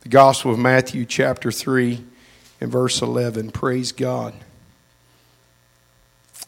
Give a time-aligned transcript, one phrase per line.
[0.00, 2.02] the Gospel of Matthew, chapter 3,
[2.60, 3.50] and verse 11.
[3.50, 4.34] Praise God.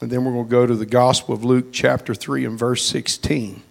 [0.01, 2.83] And then we're going to go to the Gospel of Luke, chapter 3, and verse
[2.84, 3.62] 16.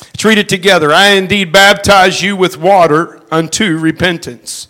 [0.00, 0.90] Let's read it together.
[0.90, 4.68] I indeed baptize you with water unto repentance.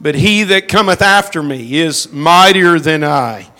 [0.00, 3.50] But he that cometh after me is mightier than I,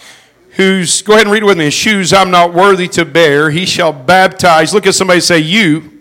[0.53, 3.51] whose, go ahead and read it with me, shoes I'm not worthy to bear.
[3.51, 6.01] He shall baptize, look at somebody say, you,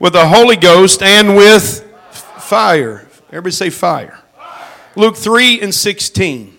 [0.00, 1.85] with the Holy Ghost and with
[2.46, 3.06] fire.
[3.28, 4.18] Everybody say fire.
[4.94, 6.56] Luke 3 and 16.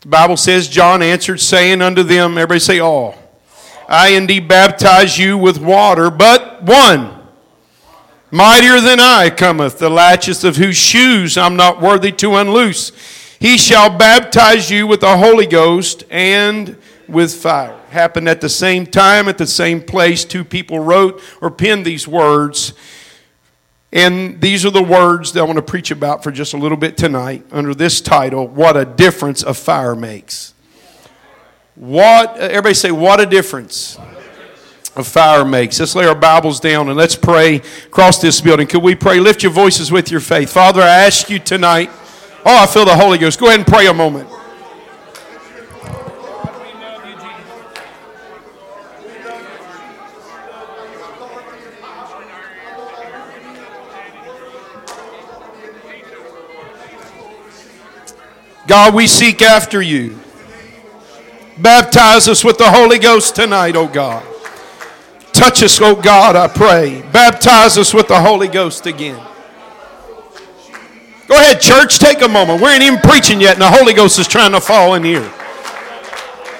[0.00, 3.14] The Bible says, John answered, saying unto them, everybody say all.
[3.88, 7.12] I indeed baptize you with water, but one
[8.30, 12.90] mightier than I cometh, the latches of whose shoes I'm not worthy to unloose.
[13.38, 16.76] He shall baptize you with the Holy Ghost and
[17.06, 17.78] with fire.
[17.90, 20.24] Happened at the same time, at the same place.
[20.24, 22.72] Two people wrote or penned these words.
[23.92, 26.76] And these are the words that I want to preach about for just a little
[26.76, 30.54] bit tonight under this title What a Difference a Fire Makes.
[31.76, 33.98] What, everybody say, What a difference
[34.96, 35.78] a fire makes.
[35.78, 38.66] Let's lay our Bibles down and let's pray across this building.
[38.66, 39.20] Could we pray?
[39.20, 40.50] Lift your voices with your faith.
[40.50, 41.90] Father, I ask you tonight.
[42.46, 43.38] Oh, I feel the Holy Ghost.
[43.38, 44.28] Go ahead and pray a moment.
[58.66, 60.18] God, we seek after you.
[61.58, 64.24] Baptize us with the Holy Ghost tonight, oh God.
[65.32, 67.02] Touch us, oh God, I pray.
[67.12, 69.22] Baptize us with the Holy Ghost again.
[71.28, 72.62] Go ahead, church, take a moment.
[72.62, 75.28] We ain't even preaching yet, and the Holy Ghost is trying to fall in here.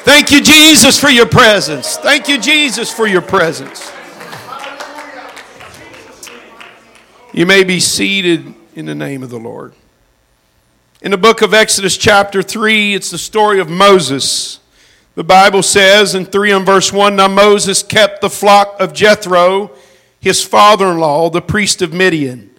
[0.05, 1.97] Thank you, Jesus, for your presence.
[1.97, 3.93] Thank you, Jesus, for your presence.
[7.33, 9.75] You may be seated in the name of the Lord.
[11.07, 14.59] In the book of Exodus, chapter 3, it's the story of Moses.
[15.15, 19.71] The Bible says in 3 and verse 1 Now Moses kept the flock of Jethro,
[20.19, 22.51] his father in law, the priest of Midian.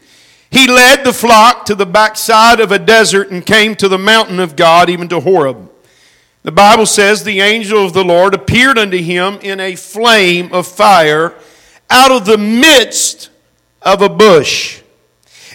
[0.50, 4.40] He led the flock to the backside of a desert and came to the mountain
[4.40, 5.70] of God, even to Horeb.
[6.44, 10.70] The Bible says the angel of the Lord appeared unto him in a flame of
[10.70, 11.34] fire
[11.90, 13.30] out of the midst
[13.82, 14.84] of a bush.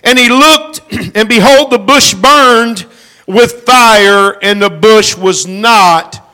[0.02, 0.80] And he looked,
[1.16, 2.86] and behold, the bush burned
[3.26, 6.28] with fire, and the bush was not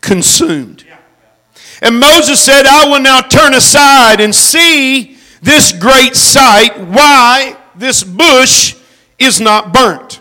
[0.00, 0.84] consumed.
[1.82, 8.04] And Moses said, I will now turn aside and see this great sight, why this
[8.04, 8.76] bush
[9.18, 10.20] is not burnt.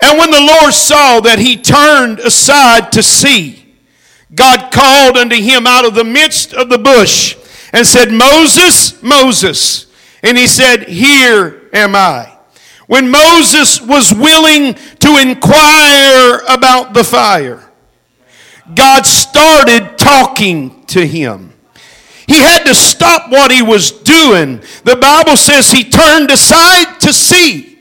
[0.00, 3.74] And when the Lord saw that he turned aside to see,
[4.32, 7.36] God called unto him out of the midst of the bush
[7.72, 9.86] and said, Moses, Moses.
[10.22, 12.36] And he said, Here am I.
[12.86, 17.68] When Moses was willing to inquire about the fire,
[18.74, 21.52] God started talking to him.
[22.26, 24.62] He had to stop what he was doing.
[24.84, 27.77] The Bible says he turned aside to see.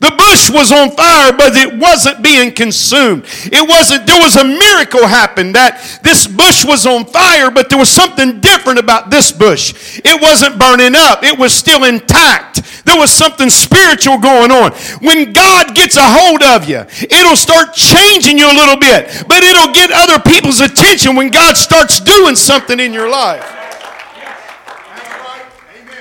[0.00, 3.26] The bush was on fire, but it wasn't being consumed.
[3.52, 7.78] It wasn't, there was a miracle happened that this bush was on fire, but there
[7.78, 10.00] was something different about this bush.
[10.02, 12.62] It wasn't burning up, it was still intact.
[12.86, 14.72] There was something spiritual going on.
[15.04, 19.44] When God gets a hold of you, it'll start changing you a little bit, but
[19.44, 23.59] it'll get other people's attention when God starts doing something in your life.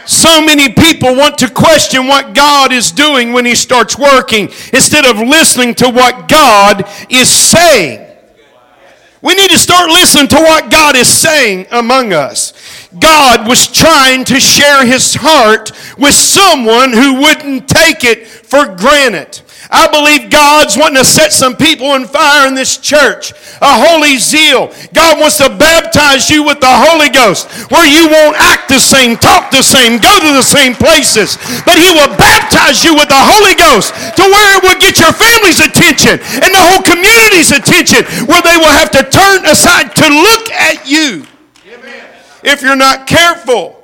[0.09, 5.05] So many people want to question what God is doing when He starts working instead
[5.05, 8.07] of listening to what God is saying.
[9.21, 12.53] We need to start listening to what God is saying among us.
[12.99, 19.39] God was trying to share His heart with someone who wouldn't take it for granted.
[19.69, 23.37] I believe God's wanting to set some people on fire in this church.
[23.61, 24.73] A holy zeal.
[24.97, 29.13] God wants to baptize you with the Holy Ghost where you won't act the same,
[29.13, 31.37] talk the same, go to the same places.
[31.69, 35.13] But He will baptize you with the Holy Ghost to where it will get your
[35.13, 40.07] family's attention and the whole community's attention where they will have to turn aside to
[40.09, 41.29] look at you.
[41.69, 42.09] Amen.
[42.41, 43.78] If you're not careful,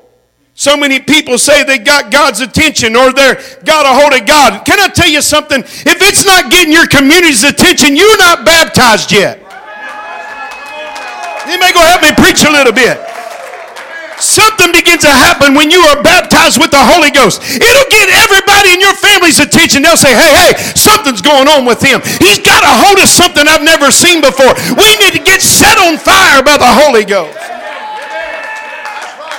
[0.55, 3.35] so many people say they got God's attention or they're
[3.67, 4.63] got a hold of God.
[4.63, 5.59] Can I tell you something?
[5.59, 9.43] If it's not getting your community's attention, you're not baptized yet.
[11.51, 12.95] You may go help me preach a little bit.
[14.15, 17.43] Something begins to happen when you are baptized with the Holy Ghost.
[17.43, 19.83] It'll get everybody in your family's attention.
[19.83, 21.99] They'll say, hey, hey, something's going on with him.
[22.23, 24.55] He's got a hold of something I've never seen before.
[24.71, 27.54] We need to get set on fire by the Holy Ghost.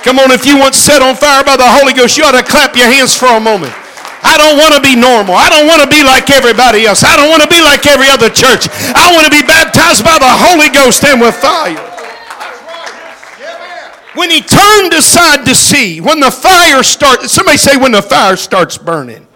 [0.06, 2.46] Come on, if you want set on fire by the Holy Ghost, you ought to
[2.46, 3.74] clap your hands for a moment.
[4.22, 5.34] I don't want to be normal.
[5.34, 7.02] I don't want to be like everybody else.
[7.02, 8.70] I don't want to be like every other church.
[8.94, 11.82] I want to be baptized by the Holy Ghost and with fire.
[14.14, 18.36] When he turned aside to see, when the fire starts, somebody say when the fire
[18.36, 19.26] starts burning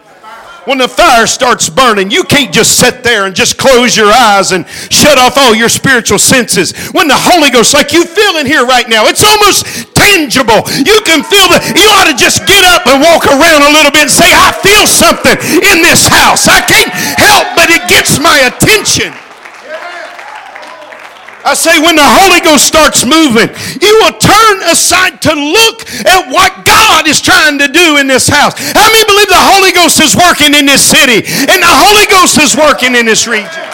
[0.70, 4.52] when the fire starts burning, you can't just sit there and just close your eyes
[4.52, 6.76] and shut off all your spiritual senses.
[6.90, 10.66] When the Holy Ghost, like you feel in here right now, it's almost tangible.
[10.82, 11.62] You can feel that.
[11.78, 14.50] You ought to just get up and walk around a little bit and say, I
[14.58, 15.38] feel something
[15.70, 16.50] in this house.
[16.50, 19.14] I can't help but it gets my attention.
[21.40, 23.48] I say, when the Holy Ghost starts moving,
[23.80, 28.28] you will turn aside to look at what God is trying to do in this
[28.28, 28.52] house.
[28.76, 32.36] How many believe the Holy Ghost is working in this city and the Holy Ghost
[32.36, 33.64] is working in this region?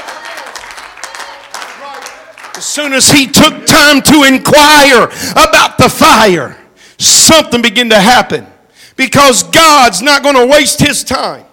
[2.56, 6.56] As soon as he took time to inquire about the fire,
[6.98, 8.46] something began to happen
[8.96, 11.44] because God's not going to waste his time.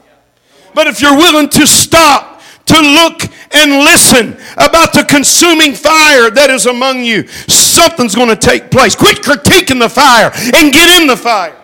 [0.73, 2.33] But if you're willing to stop
[2.65, 7.27] to look and listen about the consuming fire that is among you.
[7.27, 8.95] Something's going to take place.
[8.95, 11.55] Quit critiquing the fire and get in the fire.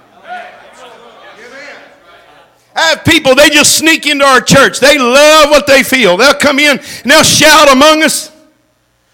[2.76, 4.80] I have people, they just sneak into our church.
[4.80, 6.16] They love what they feel.
[6.16, 8.29] They'll come in and they'll shout among us.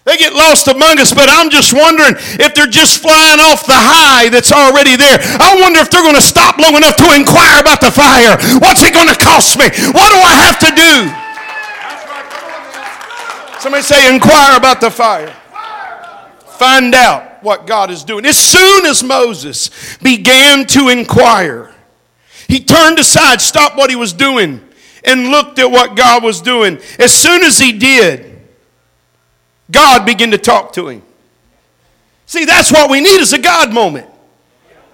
[0.06, 3.74] They get lost among us, but I'm just wondering if they're just flying off the
[3.74, 5.18] high that's already there.
[5.20, 8.38] I wonder if they're going to stop long enough to inquire about the fire.
[8.62, 9.66] What's it going to cost me?
[9.66, 11.10] What do I have to do?
[13.58, 15.34] Somebody say, inquire about the fire.
[16.54, 18.24] Find out what God is doing.
[18.26, 21.74] As soon as Moses began to inquire,
[22.46, 24.60] he turned aside, stopped what he was doing,
[25.02, 26.78] and looked at what God was doing.
[27.00, 28.35] As soon as he did,
[29.70, 31.02] God began to talk to him.
[32.26, 34.08] See, that's what we need is a God moment.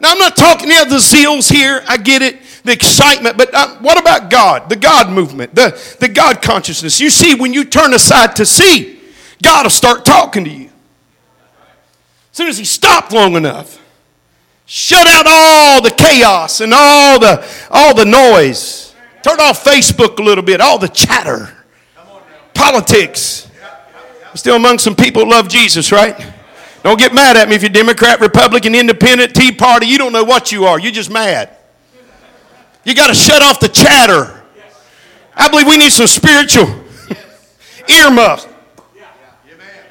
[0.00, 1.82] Now, I'm not talking about the zeals here.
[1.86, 3.36] I get it the excitement.
[3.36, 4.68] But uh, what about God?
[4.68, 7.00] The God movement, the, the God consciousness.
[7.00, 9.00] You see, when you turn aside to see,
[9.42, 10.66] God will start talking to you.
[12.30, 13.80] As soon as He stopped long enough,
[14.66, 18.94] shut out all the chaos and all the, all the noise.
[19.22, 21.56] Turn off Facebook a little bit, all the chatter,
[22.54, 23.48] politics.
[24.34, 26.16] Still among some people love Jesus, right?
[26.82, 29.86] Don't get mad at me if you're Democrat, Republican, Independent, Tea Party.
[29.86, 30.80] You don't know what you are.
[30.80, 31.56] You're just mad.
[32.84, 34.42] You got to shut off the chatter.
[35.34, 36.66] I believe we need some spiritual
[37.88, 38.48] earmuffs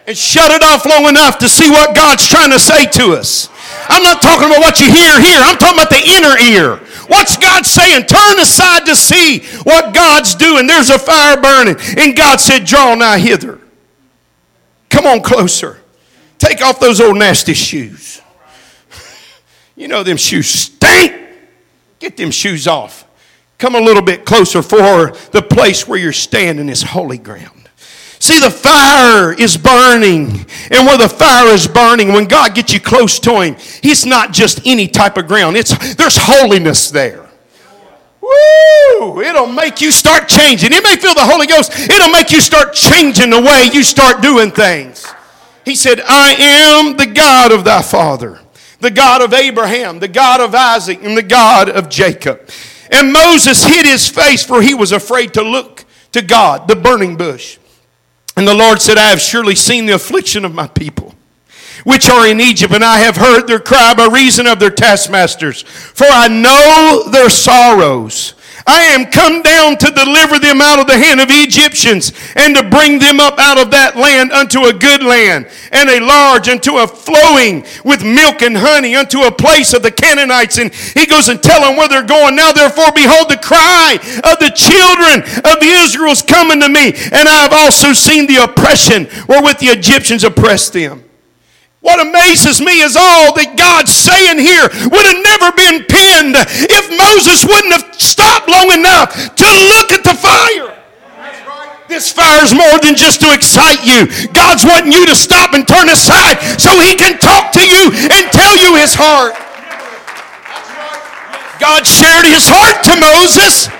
[0.08, 3.48] and shut it off long enough to see what God's trying to say to us.
[3.88, 5.40] I'm not talking about what you hear here.
[5.40, 6.78] I'm talking about the inner ear.
[7.08, 8.08] What's God saying?
[8.08, 10.68] Turn aside to see what God's doing.
[10.68, 11.78] There's a fire burning.
[11.98, 13.61] And God said, Draw nigh hither.
[14.92, 15.80] Come on closer.
[16.38, 18.22] Take off those old nasty shoes.
[19.74, 21.16] You know them shoes stink.
[21.98, 23.08] Get them shoes off.
[23.58, 27.70] Come a little bit closer for the place where you're standing is holy ground.
[28.20, 30.46] See, the fire is burning.
[30.70, 34.34] And where the fire is burning, when God gets you close to Him, He's not
[34.34, 35.58] just any type of ground.
[35.58, 37.21] It's, there's holiness there.
[38.22, 39.22] Woo!
[39.22, 40.72] It'll make you start changing.
[40.72, 41.72] You may feel the Holy Ghost.
[41.78, 45.06] It'll make you start changing the way you start doing things.
[45.66, 48.40] He said, I am the God of thy father
[48.82, 52.50] the God of Abraham, the God of Isaac, and the God of Jacob.
[52.92, 57.16] And Moses hid his face, for he was afraid to look to God, the burning
[57.16, 57.58] bush.
[58.36, 61.14] And the Lord said, I have surely seen the affliction of my people,
[61.84, 65.62] which are in Egypt, and I have heard their cry by reason of their taskmasters.
[65.62, 68.36] For I know their sorrows.
[68.68, 72.56] I am come down to deliver them out of the hand of the Egyptians and
[72.56, 76.48] to bring them up out of that land unto a good land and a large
[76.48, 80.58] unto a flowing with milk and honey unto a place of the Canaanites.
[80.58, 82.36] And he goes and tell them where they're going.
[82.36, 86.94] Now therefore behold the cry of the children of Israel is coming to me.
[87.12, 91.04] And I have also seen the oppression wherewith the Egyptians oppressed them.
[91.82, 96.38] What amazes me is all that God's saying here would have never been penned
[96.70, 100.78] if Moses wouldn't have stopped long enough to look at the fire.
[101.90, 104.06] This fire is more than just to excite you.
[104.30, 108.30] God's wanting you to stop and turn aside so he can talk to you and
[108.30, 109.34] tell you his heart.
[111.58, 113.74] God shared his heart to Moses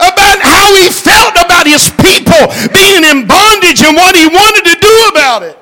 [0.00, 4.76] about how he felt about his people being in bondage and what he wanted to
[4.80, 5.59] do about it.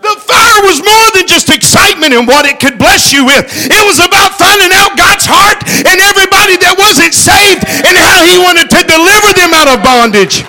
[0.00, 3.44] The fire was more than just excitement and what it could bless you with.
[3.52, 8.40] It was about finding out God's heart and everybody that wasn't saved and how He
[8.40, 10.40] wanted to deliver them out of bondage.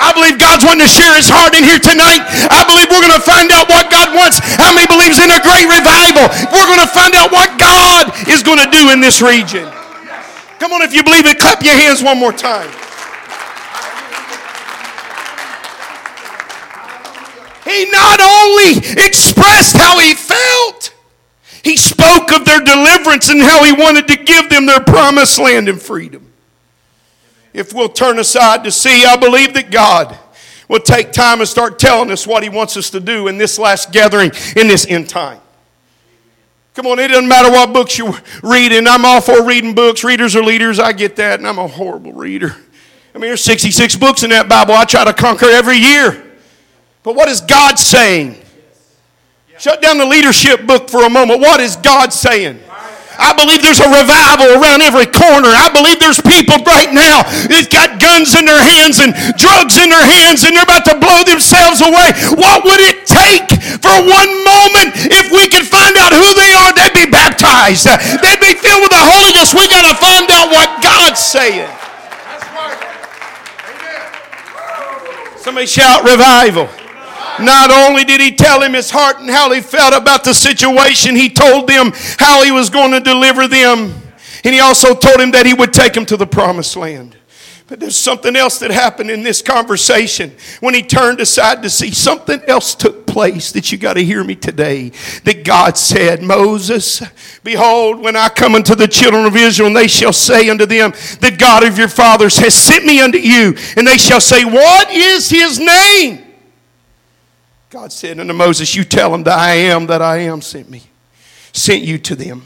[0.00, 2.24] I believe God's wanting to share his heart in here tonight.
[2.48, 4.40] I believe we're going to find out what God wants.
[4.56, 6.24] How many believes in a great revival?
[6.48, 9.68] We're going to find out what God is going to do in this region.
[10.56, 12.72] Come on, if you believe it, clap your hands one more time.
[17.70, 20.94] He not only expressed how he felt,
[21.62, 25.68] he spoke of their deliverance and how he wanted to give them their promised land
[25.68, 26.26] and freedom.
[27.52, 30.18] If we'll turn aside to see, I believe that God
[30.68, 33.58] will take time and start telling us what he wants us to do in this
[33.58, 35.40] last gathering, in this end time.
[36.74, 38.86] Come on, it doesn't matter what books you're reading.
[38.86, 40.04] I'm all for reading books.
[40.04, 40.78] Readers are leaders.
[40.78, 42.56] I get that, and I'm a horrible reader.
[43.14, 46.29] I mean, there's 66 books in that Bible I try to conquer every year.
[47.02, 48.36] But what is God saying?
[49.58, 51.40] Shut down the leadership book for a moment.
[51.40, 52.60] What is God saying?
[53.20, 55.52] I believe there's a revival around every corner.
[55.52, 57.20] I believe there's people right now
[57.52, 60.96] that got guns in their hands and drugs in their hands and they're about to
[60.96, 62.16] blow themselves away.
[62.40, 63.52] What would it take
[63.84, 66.72] for one moment if we could find out who they are?
[66.72, 67.84] They'd be baptized.
[68.24, 69.52] They'd be filled with the Holy Ghost.
[69.52, 71.68] We got to find out what God's saying.
[75.44, 76.72] Somebody shout revival.
[77.42, 81.16] Not only did he tell him his heart and how he felt about the situation,
[81.16, 83.94] he told them how he was going to deliver them.
[84.44, 87.16] And he also told him that he would take them to the promised land.
[87.70, 90.32] But there's something else that happened in this conversation.
[90.58, 94.24] When he turned aside to see, something else took place that you got to hear
[94.24, 94.90] me today.
[95.22, 97.00] That God said, Moses,
[97.44, 100.90] behold, when I come unto the children of Israel, and they shall say unto them,
[101.20, 103.56] The God of your fathers has sent me unto you.
[103.76, 106.29] And they shall say, What is his name?
[107.70, 110.82] God said unto Moses, You tell them that I am that I am sent me,
[111.52, 112.42] sent you to them.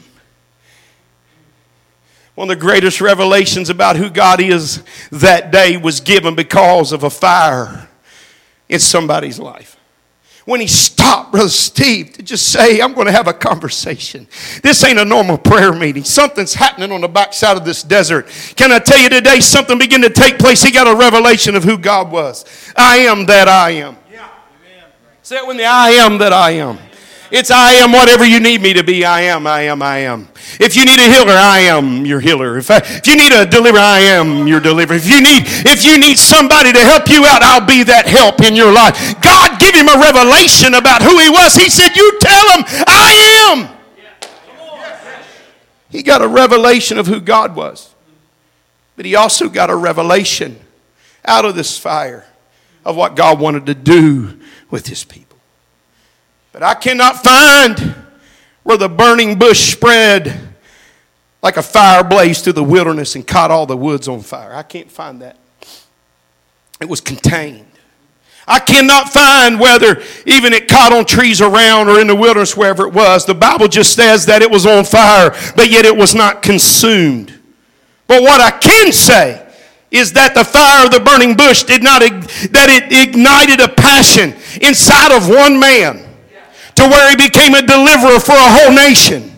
[2.35, 7.03] One of the greatest revelations about who God is that day was given because of
[7.03, 7.89] a fire
[8.69, 9.77] in somebody's life.
[10.43, 14.27] When he stopped, Brother Steve, to just say, I'm going to have a conversation.
[14.61, 16.03] This ain't a normal prayer meeting.
[16.03, 18.27] Something's happening on the backside of this desert.
[18.55, 20.61] Can I tell you today, something began to take place?
[20.61, 22.45] He got a revelation of who God was.
[22.75, 23.97] I am that I am.
[25.25, 26.77] Say it with me I am that I am.
[27.31, 29.03] It's I am whatever you need me to be.
[29.03, 30.27] I am, I am, I am.
[30.59, 32.59] If you need a healer, I am your healer.
[32.59, 34.97] If, I, if you need a deliverer, I am your deliverer.
[34.97, 38.41] If you need if you need somebody to help you out, I'll be that help
[38.41, 39.19] in your life.
[39.19, 41.55] God give him a revelation about who he was.
[41.55, 44.29] He said, "You tell him I am."
[45.89, 47.95] He got a revelation of who God was.
[48.95, 50.59] But he also got a revelation
[51.25, 52.27] out of this fire
[52.85, 54.39] of what God wanted to do
[54.75, 55.37] with his people.
[56.51, 57.95] But I cannot find
[58.63, 60.37] where the burning bush spread
[61.41, 64.53] like a fire blaze through the wilderness and caught all the woods on fire.
[64.53, 65.37] I can't find that.
[66.81, 67.71] It was contained.
[68.49, 72.85] I cannot find whether even it caught on trees around or in the wilderness, wherever
[72.85, 73.25] it was.
[73.25, 77.33] The Bible just says that it was on fire, but yet it was not consumed.
[78.07, 79.41] But what I can say
[79.89, 84.35] is that the fire of the burning bush did not, that it ignited a passion
[84.61, 86.05] inside of one man
[86.75, 89.35] to where he became a deliverer for a whole nation.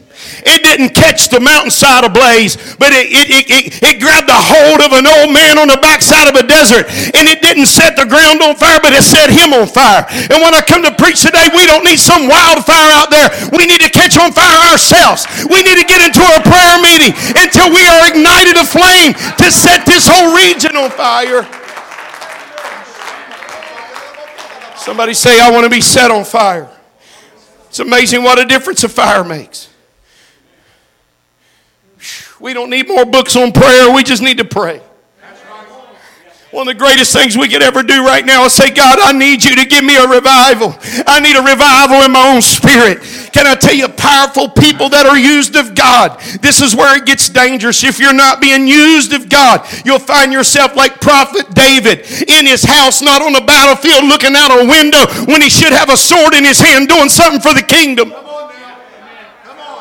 [0.47, 4.95] It didn't catch the mountainside ablaze, but it, it, it, it, grabbed a hold of
[4.95, 6.87] an old man on the backside of a desert.
[7.19, 10.07] And it didn't set the ground on fire, but it set him on fire.
[10.07, 13.27] And when I come to preach today, we don't need some wildfire out there.
[13.51, 15.27] We need to catch on fire ourselves.
[15.51, 19.83] We need to get into a prayer meeting until we are ignited aflame to set
[19.83, 21.43] this whole region on fire.
[24.87, 26.69] Somebody say, I want to be set on fire.
[27.67, 29.67] It's amazing what a difference a fire makes.
[32.39, 33.93] We don't need more books on prayer.
[33.93, 34.81] We just need to pray.
[36.57, 39.11] One of the greatest things we could ever do right now is say, God, I
[39.11, 40.73] need you to give me a revival.
[41.05, 42.97] I need a revival in my own spirit.
[43.31, 47.05] Can I tell you, powerful people that are used of God, this is where it
[47.05, 47.83] gets dangerous.
[47.83, 52.63] If you're not being used of God, you'll find yourself like Prophet David in his
[52.63, 56.33] house, not on the battlefield looking out a window when he should have a sword
[56.33, 58.09] in his hand doing something for the kingdom.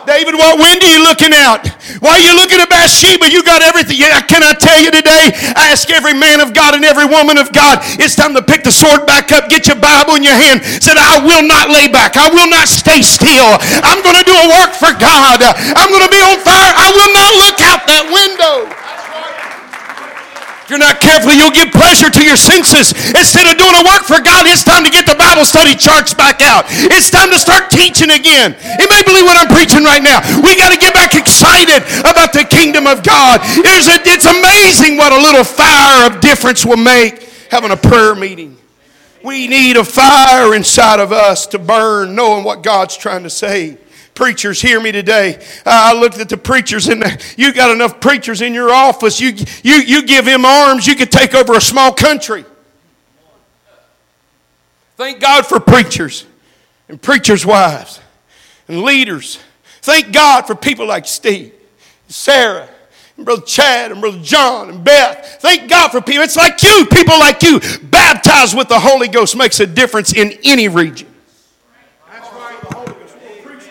[0.07, 1.67] David, what wind are you looking out?
[1.99, 3.27] Why are you looking at Bathsheba?
[3.27, 3.99] You got everything.
[3.99, 5.35] Yeah, can I tell you today?
[5.59, 8.71] Ask every man of God and every woman of God, it's time to pick the
[8.71, 10.63] sword back up, get your Bible in your hand.
[10.79, 12.15] Said, I will not lay back.
[12.15, 13.59] I will not stay still.
[13.83, 15.43] I'm going to do a work for God.
[15.43, 16.71] I'm going to be on fire.
[16.71, 18.71] I will not look out that window.
[20.67, 22.91] If you're not careful, you'll give pleasure to your senses.
[23.15, 26.11] Instead of doing a work for God, it's time to get the Bible study charts
[26.11, 26.67] back out.
[26.91, 28.59] It's time to start teaching again.
[28.83, 30.19] You may believe what I'm preaching right now.
[30.43, 33.39] We got to get back excited about the kingdom of God.
[33.47, 37.23] A, it's amazing what a little fire of difference will make.
[37.49, 38.59] having a prayer meeting.
[39.23, 43.79] We need a fire inside of us to burn, knowing what God's trying to say.
[44.17, 45.41] Preachers, hear me today.
[45.65, 47.05] I looked at the preachers, and
[47.37, 49.21] you got enough preachers in your office.
[49.21, 49.33] You,
[49.63, 52.45] you, you give him arms, you could take over a small country.
[54.97, 56.27] Thank God for preachers
[56.89, 58.01] and preachers' wives
[58.67, 59.39] and leaders.
[59.83, 61.53] Thank God for people like Steve,
[62.09, 62.69] Sarah,
[63.17, 65.39] and Brother Chad and Brother John and Beth.
[65.41, 66.23] Thank God for people.
[66.23, 70.33] It's like you, people like you, baptized with the Holy Ghost makes a difference in
[70.45, 71.09] any region.
[72.11, 72.61] That's right.
[72.63, 73.69] The Holy Ghost will preach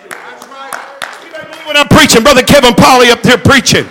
[1.31, 3.85] That's I'm preaching, Brother Kevin Polly up there preaching.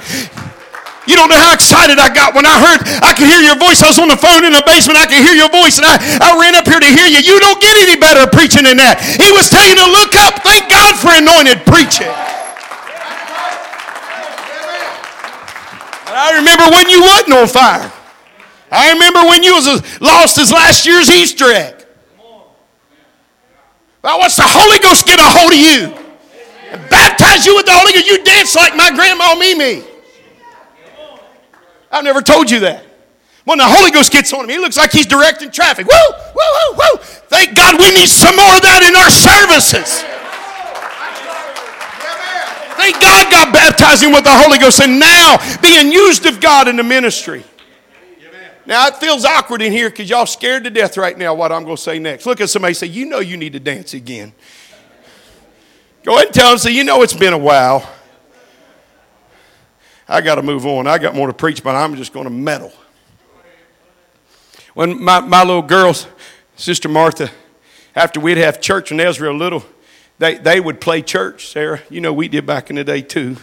[1.05, 3.85] You don't know how excited I got when I heard I could hear your voice.
[3.85, 4.97] I was on the phone in the basement.
[4.97, 7.21] I could hear your voice, and I, I ran up here to hear you.
[7.21, 9.05] You don't get any better preaching than that.
[9.21, 10.41] He was telling you to look up.
[10.41, 12.09] Thank God for anointed preaching.
[16.15, 17.93] I remember when you wasn't on fire.
[18.73, 21.85] I remember when you was as lost as last year's Easter egg.
[24.01, 26.04] Well, once the Holy Ghost get a hold of you
[26.77, 29.85] baptize you with the Holy Ghost, you dance like my grandma Mimi.
[31.91, 32.85] I've never told you that.
[33.45, 35.87] When the Holy Ghost gets on him, he looks like he's directing traffic.
[35.87, 36.99] Woo, woo, woo, woo.
[37.29, 40.03] Thank God we need some more of that in our services.
[42.77, 46.69] Thank God God baptized him with the Holy Ghost and now being used of God
[46.69, 47.45] in the ministry.
[48.67, 51.65] Now it feels awkward in here because y'all scared to death right now what I'm
[51.65, 52.25] going to say next.
[52.25, 54.33] Look at somebody say, You know you need to dance again.
[56.05, 57.91] Go ahead and tell them, say, You know it's been a while.
[60.07, 60.87] I got to move on.
[60.87, 62.73] I got more to preach, but I'm just going to meddle.
[64.75, 66.07] When my, my little girls,
[66.57, 67.31] Sister Martha,
[67.97, 69.65] after we'd have church they was real little,
[70.19, 71.81] they, they would play church, Sarah.
[71.89, 73.37] You know, we did back in the day too.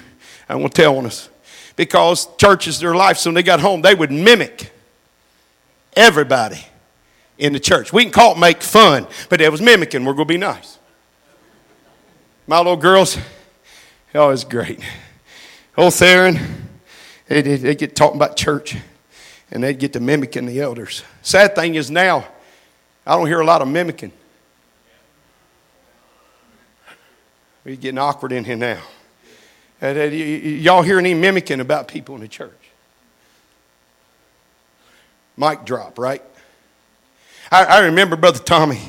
[0.47, 1.29] I won't tell on us.
[1.75, 3.17] Because church is their life.
[3.17, 4.71] So when they got home, they would mimic
[5.95, 6.63] everybody
[7.39, 7.91] in the church.
[7.91, 10.05] We can call it make fun, but it was mimicking.
[10.05, 10.77] We're going to be nice.
[12.47, 13.17] My little girls,
[14.15, 14.79] oh, it's great.
[15.77, 16.39] Old Theron,
[17.27, 18.75] they, they, get talking about church
[19.51, 21.03] and they'd get to mimicking the elders.
[21.21, 22.27] Sad thing is now,
[23.05, 24.11] I don't hear a lot of mimicking.
[27.63, 28.81] We're getting awkward in here now.
[29.81, 32.51] Uh, y'all hear any mimicking about people in the church?
[35.37, 36.23] Mic drop, right?
[37.51, 38.81] I, I remember Brother Tommy,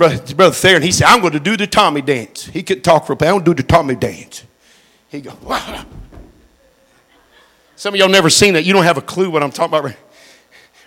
[0.00, 2.46] Brother, Brother Theron, he said, I'm going to do the Tommy dance.
[2.46, 4.44] He couldn't talk for a I don't do the Tommy dance.
[5.10, 5.84] He go, wow.
[7.76, 8.64] Some of y'all never seen that.
[8.64, 9.94] You don't have a clue what I'm talking about.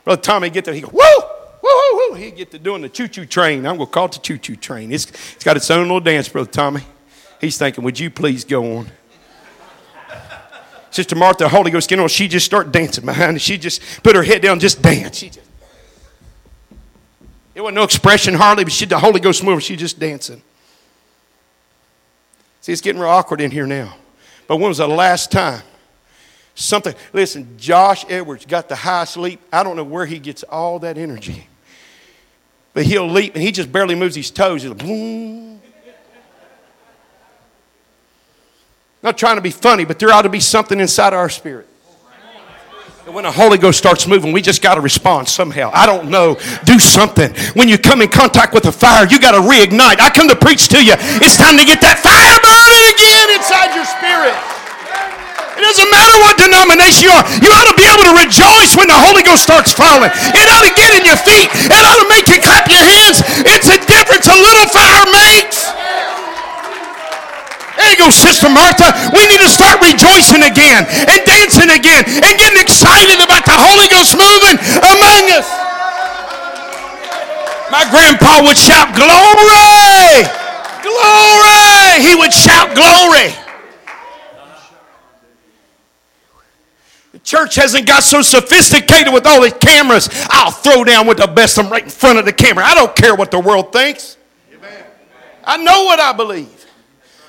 [0.03, 1.21] Brother Tommy get there, he go, whoa,
[1.61, 3.67] whoa, whoa, He get to doing the choo-choo train.
[3.67, 4.91] I'm going to call it the choo-choo train.
[4.91, 6.81] It's, it's got its own little dance, Brother Tommy.
[7.39, 8.87] He's thinking, would you please go on?
[10.89, 13.35] Sister Martha, Holy Ghost, you know, she just start dancing behind.
[13.35, 13.41] It.
[13.41, 15.17] She just put her head down, just dance.
[15.17, 15.47] She just,
[17.55, 19.59] it wasn't no expression hardly, but she the Holy Ghost moving.
[19.59, 20.41] She just dancing.
[22.61, 23.95] See, it's getting real awkward in here now.
[24.47, 25.61] But when was the last time
[26.55, 26.95] something?
[27.11, 29.41] Listen, Josh Edwards got the highest leap.
[29.51, 31.47] I don't know where he gets all that energy.
[32.73, 34.63] But he'll leap and he just barely moves his toes.
[34.63, 35.61] He'll boom.
[39.03, 41.67] Not trying to be funny, but there ought to be something inside our spirit.
[43.03, 45.67] And when the Holy Ghost starts moving, we just got to respond somehow.
[45.75, 46.39] I don't know.
[46.63, 47.35] Do something.
[47.51, 49.99] When you come in contact with the fire, you got to reignite.
[49.99, 50.95] I come to preach to you.
[51.19, 54.31] It's time to get that fire burning again inside your spirit.
[55.59, 57.27] It doesn't matter what denomination you are.
[57.43, 60.07] You ought to be able to rejoice when the Holy Ghost starts falling.
[60.31, 61.51] It ought to get in your feet.
[61.51, 63.19] It ought to make you clap your hands.
[63.43, 65.82] It's a difference a little fire makes.
[67.95, 68.91] Go, Sister Martha.
[69.13, 73.87] We need to start rejoicing again and dancing again and getting excited about the Holy
[73.87, 75.47] Ghost moving among us.
[77.73, 80.27] My grandpa would shout, Glory!
[80.83, 82.05] Glory!
[82.05, 83.33] He would shout, Glory!
[87.13, 90.09] The church hasn't got so sophisticated with all these cameras.
[90.29, 92.63] I'll throw down with the best them right in front of the camera.
[92.63, 94.17] I don't care what the world thinks.
[95.43, 96.62] I know what I believe.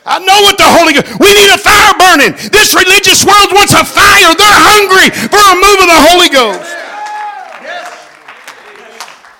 [0.04, 1.16] I know what the Holy Ghost.
[1.16, 2.36] We need a fire burning.
[2.52, 4.36] This religious world wants a fire.
[4.36, 6.68] They're hungry for a move of the Holy Ghost.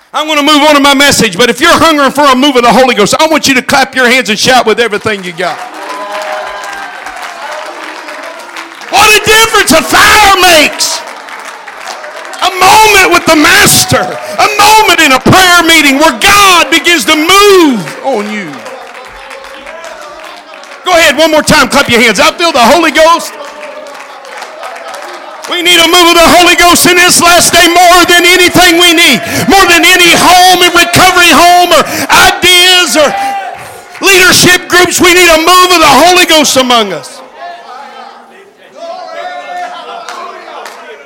[0.09, 2.55] I'm going to move on to my message, but if you're hungering for a move
[2.55, 5.21] of the Holy Ghost, I want you to clap your hands and shout with everything
[5.21, 5.59] you got.
[8.89, 10.97] What a difference a fire makes.
[12.41, 17.13] A moment with the Master, a moment in a prayer meeting where God begins to
[17.13, 18.74] move on you.
[20.85, 22.21] Go ahead, one more time, clap your hands.
[22.21, 23.33] I feel the Holy Ghost.
[25.49, 28.77] We need a move of the Holy Ghost in this last day more than anything
[28.77, 29.17] we need.
[29.49, 33.09] More than any home and recovery home or ideas or
[34.01, 35.01] leadership groups.
[35.01, 37.21] We need a move of the Holy Ghost among us.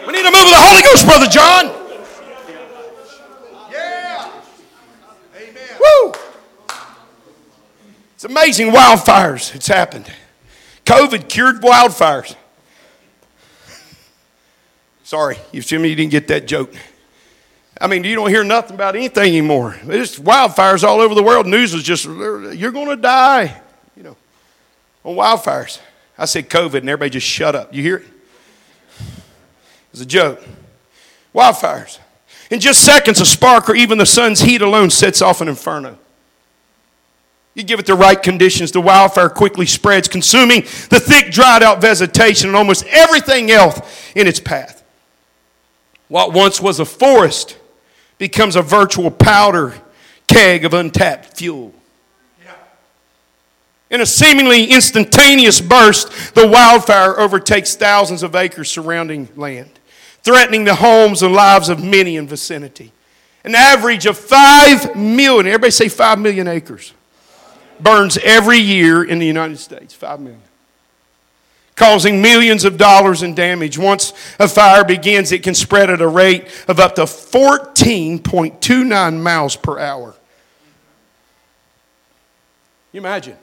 [0.07, 1.71] We need a move of the Holy Ghost, Brother John.
[3.71, 4.31] Yeah.
[5.35, 5.71] Amen.
[5.79, 6.28] Woo.
[8.19, 9.55] It's amazing wildfires.
[9.55, 10.05] It's happened.
[10.83, 12.35] COVID cured wildfires.
[15.05, 16.73] Sorry, you see me, you didn't get that joke.
[17.79, 19.77] I mean, you don't hear nothing about anything anymore.
[19.85, 21.47] There's wildfires all over the world.
[21.47, 23.61] News is just, you're going to die,
[23.95, 24.17] you know,
[25.05, 25.79] on wildfires.
[26.17, 27.73] I said COVID, and everybody just shut up.
[27.73, 28.07] You hear it?
[29.93, 30.43] It's a joke.
[31.33, 31.99] Wildfires.
[32.51, 35.97] In just seconds, a spark or even the sun's heat alone sets off an inferno.
[37.59, 41.81] You give it the right conditions, the wildfire quickly spreads, consuming the thick, dried out
[41.81, 43.81] vegetation and almost everything else
[44.15, 44.81] in its path.
[46.07, 47.57] What once was a forest
[48.17, 49.73] becomes a virtual powder
[50.25, 51.73] keg of untapped fuel.
[53.89, 59.81] In a seemingly instantaneous burst, the wildfire overtakes thousands of acres surrounding land,
[60.23, 62.93] threatening the homes and lives of many in vicinity.
[63.43, 66.93] An average of 5 million, everybody say 5 million acres,
[67.81, 69.93] burns every year in the United States.
[69.93, 70.41] 5 million
[71.79, 73.77] causing millions of dollars in damage.
[73.77, 79.55] Once a fire begins, it can spread at a rate of up to 14.29 miles
[79.55, 80.13] per hour.
[82.91, 83.37] You imagine?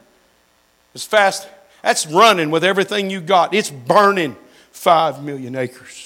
[0.95, 1.49] As fast,
[1.83, 3.55] that's running with everything you got.
[3.55, 4.37] It's burning
[4.73, 6.06] 5 million acres.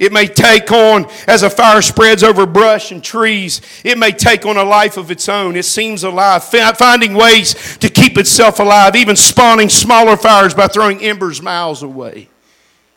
[0.00, 4.46] It may take on, as a fire spreads over brush and trees, it may take
[4.46, 5.56] on a life of its own.
[5.56, 11.02] It seems alive, finding ways to keep itself alive, even spawning smaller fires by throwing
[11.02, 12.30] embers miles away.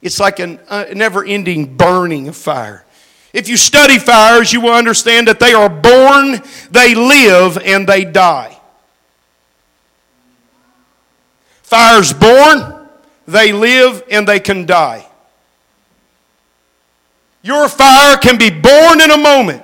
[0.01, 2.85] It's like a uh, never ending burning of fire.
[3.33, 8.05] If you study fires, you will understand that they are born, they live, and they
[8.05, 8.57] die.
[11.63, 12.87] Fires born,
[13.27, 15.05] they live, and they can die.
[17.43, 19.61] Your fire can be born in a moment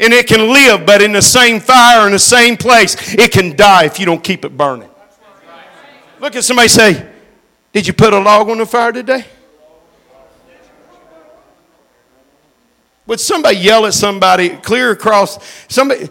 [0.00, 3.54] and it can live, but in the same fire, in the same place, it can
[3.54, 4.90] die if you don't keep it burning.
[6.18, 7.08] Look at somebody say,
[7.72, 9.24] Did you put a log on the fire today?
[13.06, 15.38] Would somebody yell at somebody clear across?
[15.68, 16.08] Somebody,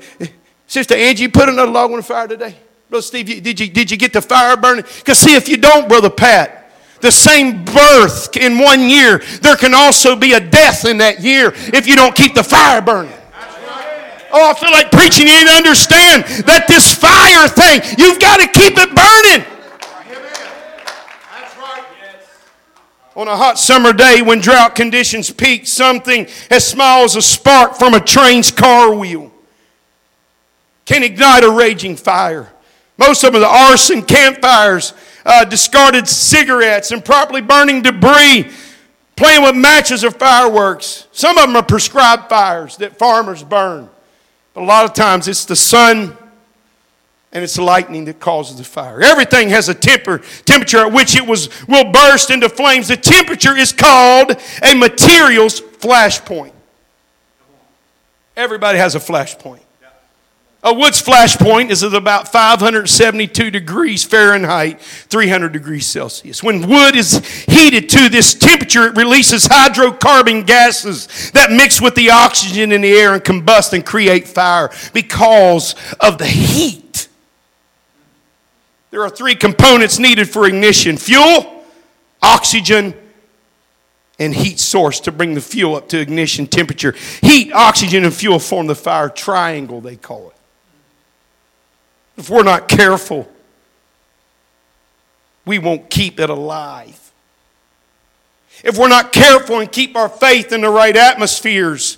[0.67, 2.55] Sister Angie, you put another log on the fire today?
[2.89, 4.83] Brother Steve, did you, did you get the fire burning?
[4.97, 6.58] Because see, if you don't, Brother Pat,
[7.01, 11.53] the same birth in one year, there can also be a death in that year
[11.55, 13.13] if you don't keep the fire burning.
[14.31, 15.27] Oh, I feel like preaching.
[15.27, 19.45] You need to understand that this fire thing, you've got to keep it burning.
[23.15, 27.75] On a hot summer day when drought conditions peak, something as small as a spark
[27.75, 29.31] from a train's car wheel
[30.85, 32.51] can ignite a raging fire.
[32.97, 34.93] Most of them the arson, campfires,
[35.29, 38.49] uh, discarded cigarettes, and improperly burning debris,
[39.15, 41.07] playing with matches or fireworks.
[41.11, 43.87] Some of them are prescribed fires that farmers burn.
[44.55, 46.17] But a lot of times it's the sun
[47.31, 49.01] and it's lightning that causes the fire.
[49.01, 52.87] Everything has a temper, temperature at which it was, will burst into flames.
[52.87, 54.31] The temperature is called
[54.63, 56.55] a materials flash point.
[58.35, 59.61] Everybody has a flash point.
[60.61, 66.43] A wood's flash point is at about 572 degrees Fahrenheit, 300 degrees Celsius.
[66.43, 72.11] When wood is heated to this temperature, it releases hydrocarbon gases that mix with the
[72.11, 77.07] oxygen in the air and combust and create fire because of the heat.
[78.91, 81.63] There are three components needed for ignition fuel,
[82.21, 82.93] oxygen,
[84.19, 86.93] and heat source to bring the fuel up to ignition temperature.
[87.21, 90.38] Heat, oxygen, and fuel form the fire triangle, they call it
[92.19, 93.29] if we're not careful,
[95.45, 97.13] we won't keep it alive.
[98.61, 101.97] If we're not careful and keep our faith in the right atmospheres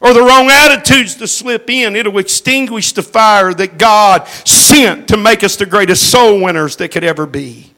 [0.00, 5.16] or the wrong attitudes to slip in, it'll extinguish the fire that God sent to
[5.16, 7.72] make us the greatest soul winners that could ever be.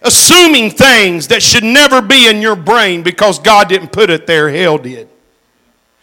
[0.00, 4.48] Assuming things that should never be in your brain because God didn't put it there,
[4.48, 5.09] hell did.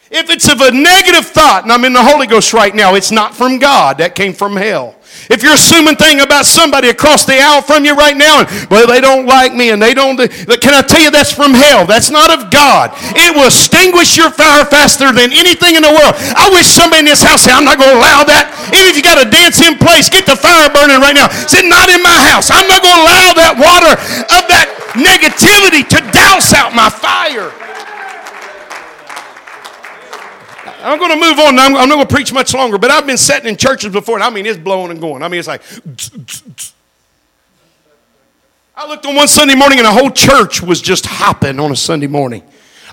[0.09, 3.11] If it's of a negative thought, and I'm in the Holy Ghost right now, it's
[3.11, 4.95] not from God, that came from hell.
[5.27, 8.87] If you're assuming thing about somebody across the aisle from you right now, and well,
[8.87, 11.83] they don't like me, and they don't, can I tell you that's from hell?
[11.83, 12.95] That's not of God.
[13.19, 16.15] It will extinguish your fire faster than anything in the world.
[16.39, 18.47] I wish somebody in this house said, I'm not going to allow that.
[18.71, 21.27] Even if you got a dance in place, get the fire burning right now.
[21.51, 22.47] Say, not in my house.
[22.47, 23.91] I'm not going to allow that water
[24.31, 27.66] of that negativity to douse out my fire.
[30.87, 31.59] I'm going to move on.
[31.59, 34.15] I'm, I'm not going to preach much longer, but I've been sitting in churches before,
[34.15, 35.21] and I mean, it's blowing and going.
[35.21, 35.61] I mean, it's like.
[38.73, 41.75] I looked on one Sunday morning, and the whole church was just hopping on a
[41.75, 42.43] Sunday morning.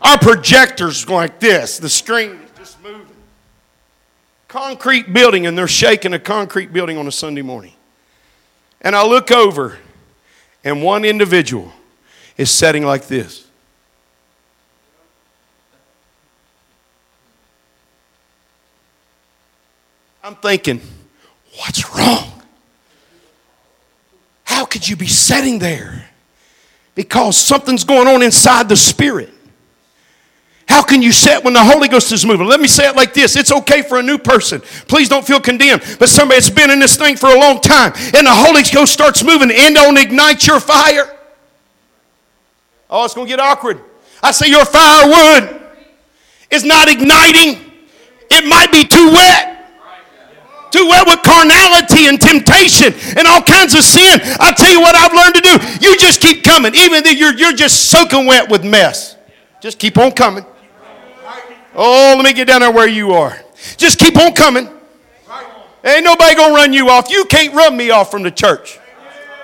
[0.03, 3.07] Our projectors like this, the screen is just moving.
[4.49, 7.75] Concrete building, and they're shaking a concrete building on a Sunday morning.
[8.81, 9.79] And I look over,
[10.65, 11.73] and one individual
[12.37, 13.47] is sitting like this.
[20.25, 20.81] I'm thinking,
[21.59, 22.43] what's wrong?
[24.45, 26.09] How could you be sitting there?
[26.95, 29.31] Because something's going on inside the spirit.
[30.67, 32.47] How can you sit when the Holy Ghost is moving?
[32.47, 34.63] Let me say it like this it's okay for a new person.
[34.89, 35.83] Please don't feel condemned.
[35.99, 38.95] But somebody that's been in this thing for a long time and the Holy Ghost
[38.95, 41.19] starts moving and don't ignite your fire.
[42.89, 43.79] Oh, it's going to get awkward.
[44.23, 45.61] I say your firewood
[46.51, 47.73] is not igniting,
[48.31, 49.54] it might be too wet
[50.75, 54.19] too wet with carnality and temptation and all kinds of sin.
[54.41, 55.87] I tell you what I've learned to do.
[55.87, 59.17] You just keep coming, even though you're, you're just soaking wet with mess.
[59.61, 60.45] Just keep on coming.
[61.77, 63.39] Oh, let me get down there where you are.
[63.77, 64.69] Just keep on coming.
[65.85, 67.11] Ain't nobody gonna run you off.
[67.11, 68.79] You can't run me off from the church.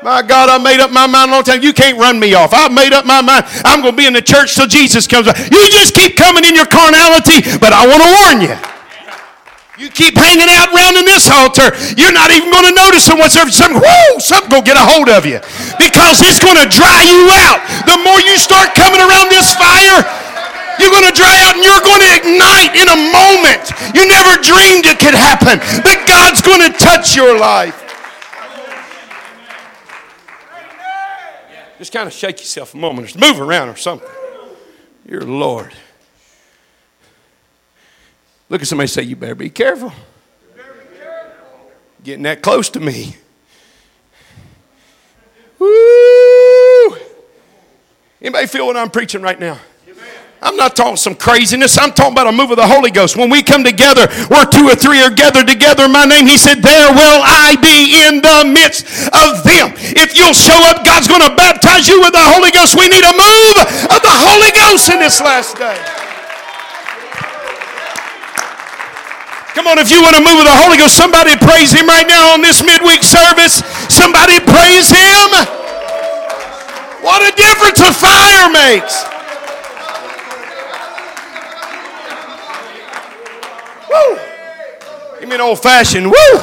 [0.03, 1.63] My God, I made up my mind a long time.
[1.63, 2.55] You can't run me off.
[2.55, 3.45] I've made up my mind.
[3.67, 5.27] I'm going to be in the church till Jesus comes.
[5.27, 8.80] You just keep coming in your carnality, but I want to warn you.
[9.81, 13.49] You keep hanging out around in this altar, you're not even going to notice whatsoever.
[13.49, 15.41] Something, whoo, something going to get a hold of you
[15.81, 17.65] because it's going to dry you out.
[17.89, 20.05] The more you start coming around this fire,
[20.77, 23.73] you're going to dry out and you're going to ignite in a moment.
[23.97, 27.81] You never dreamed it could happen, but God's going to touch your life.
[31.79, 34.09] Just kind of shake yourself a moment, or move around or something.
[35.09, 35.73] Your Lord.
[38.51, 39.93] Look at somebody and say, You better be careful.
[42.03, 43.17] Getting that close to me.
[45.59, 46.97] Woo!
[48.21, 49.59] Anybody feel what I'm preaching right now?
[50.43, 51.77] I'm not talking some craziness.
[51.77, 53.15] I'm talking about a move of the Holy Ghost.
[53.15, 56.39] When we come together, where two or three are gathered together in my name, he
[56.39, 59.77] said, There will I be in the midst of them.
[59.95, 62.75] If you'll show up, God's going to baptize you with the Holy Ghost.
[62.75, 63.57] We need a move
[63.93, 66.00] of the Holy Ghost in this last day.
[69.61, 72.09] Come on, if you want to move with the Holy Ghost, somebody praise Him right
[72.09, 73.57] now on this midweek service.
[73.93, 75.29] Somebody praise Him.
[77.05, 79.05] What a difference a fire makes.
[83.91, 84.19] Woo!
[85.21, 86.41] Give me an old fashioned woo.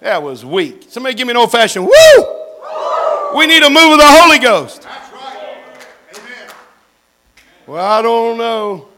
[0.00, 0.86] That was weak.
[0.88, 3.36] Somebody give me an old fashioned woo.
[3.36, 4.82] We need a move of the Holy Ghost.
[4.82, 6.18] That's right.
[6.18, 6.54] Amen.
[7.68, 8.89] Well, I don't know.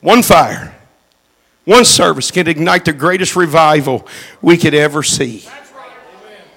[0.00, 0.74] One fire,
[1.64, 4.06] one service can ignite the greatest revival
[4.40, 5.46] we could ever see.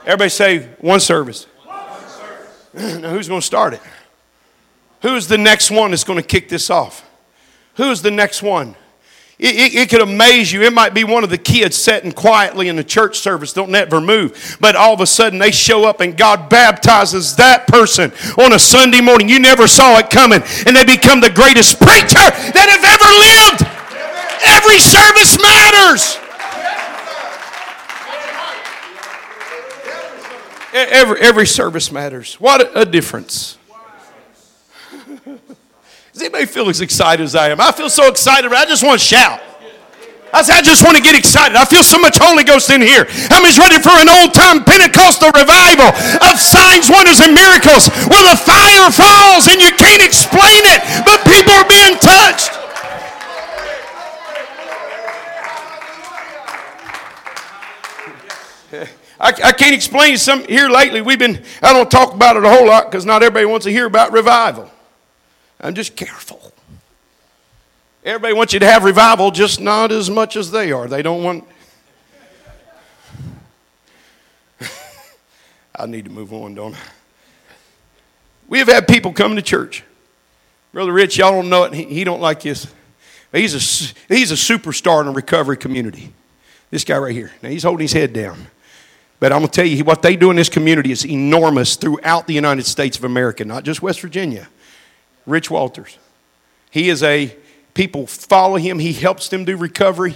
[0.01, 1.47] Everybody say one service.
[2.73, 3.81] Now, who's going to start it?
[5.01, 7.07] Who's the next one that's going to kick this off?
[7.75, 8.75] Who's the next one?
[9.43, 10.61] It, it, could amaze you.
[10.61, 13.99] It might be one of the kids sitting quietly in the church service, don't ever
[13.99, 14.57] move.
[14.61, 18.59] But all of a sudden they show up and God baptizes that person on a
[18.59, 19.27] Sunday morning.
[19.27, 20.43] You never saw it coming.
[20.67, 23.65] And they become the greatest preacher that have ever lived.
[24.45, 26.19] Every service matters.
[30.71, 32.35] Every, every service matters.
[32.35, 33.57] What a difference.
[36.13, 37.61] Does anybody feel as excited as I am?
[37.61, 38.51] I feel so excited.
[38.51, 39.39] I just want to shout.
[40.33, 41.55] I said, I just want to get excited.
[41.55, 43.05] I feel so much Holy Ghost in here.
[43.27, 45.91] How many's ready for an old time Pentecostal revival
[46.23, 51.19] of signs, wonders, and miracles where the fire falls and you can't explain it, but
[51.27, 52.51] people are being touched?
[59.19, 61.01] I, I can't explain some here lately.
[61.01, 63.71] We've been, I don't talk about it a whole lot because not everybody wants to
[63.71, 64.71] hear about revival.
[65.61, 66.51] I'm just careful.
[68.03, 70.87] Everybody wants you to have revival, just not as much as they are.
[70.87, 71.43] They don't want.
[75.75, 76.79] I need to move on, don't I?
[78.47, 79.83] We have had people come to church.
[80.73, 81.73] Brother Rich, y'all don't know it.
[81.73, 82.67] He, he don't like this.
[83.31, 86.11] He's a, he's a superstar in a recovery community.
[86.71, 87.31] This guy right here.
[87.43, 88.47] Now he's holding his head down.
[89.19, 92.25] But I'm going to tell you what they do in this community is enormous throughout
[92.25, 94.49] the United States of America, not just West Virginia.
[95.25, 95.97] Rich Walters.
[96.69, 97.35] He is a,
[97.73, 100.15] people follow him, he helps them do recovery.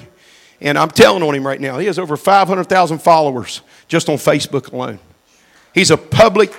[0.61, 4.71] And I'm telling on him right now, he has over 500,000 followers just on Facebook
[4.71, 4.99] alone.
[5.73, 6.53] He's a public,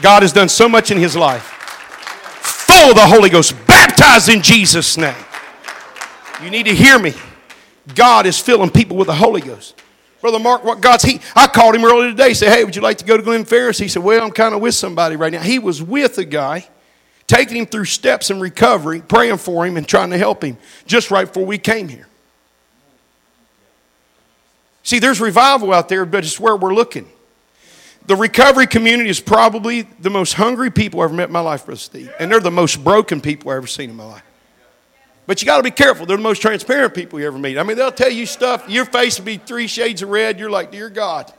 [0.00, 1.42] God has done so much in his life.
[1.42, 5.14] Full of the Holy Ghost, baptized in Jesus' name.
[6.42, 7.14] You need to hear me.
[7.94, 9.80] God is filling people with the Holy Ghost.
[10.20, 12.98] Brother Mark, what God's he I called him earlier today, said, Hey, would you like
[12.98, 13.78] to go to Glen Ferris?
[13.78, 15.40] He said, Well, I'm kind of with somebody right now.
[15.40, 16.68] He was with a guy,
[17.32, 21.10] taking him through steps in recovery, praying for him and trying to help him just
[21.10, 22.06] right before we came here.
[24.82, 27.08] See, there's revival out there, but it's where we're looking.
[28.04, 31.64] The recovery community is probably the most hungry people I've ever met in my life,
[31.64, 32.12] Brother Steve.
[32.20, 34.24] And they're the most broken people I've ever seen in my life.
[35.26, 36.04] But you got to be careful.
[36.04, 37.56] They're the most transparent people you ever meet.
[37.56, 40.38] I mean, they'll tell you stuff, your face will be three shades of red.
[40.38, 41.32] You're like, Dear God.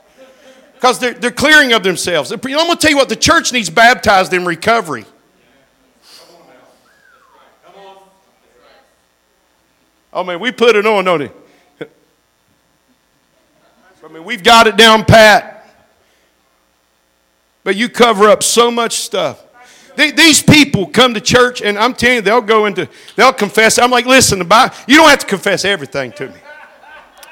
[0.74, 2.32] Because they're, they're clearing of themselves.
[2.32, 5.04] I'm going to tell you what, the church needs baptized in recovery.
[10.14, 11.30] Oh, man, we put it on, don't we?
[14.04, 15.66] I mean, we've got it down pat.
[17.64, 19.42] But you cover up so much stuff.
[19.96, 23.78] These people come to church, and I'm telling you, they'll go into, they'll confess.
[23.78, 24.44] I'm like, listen, you
[24.96, 26.36] don't have to confess everything to me.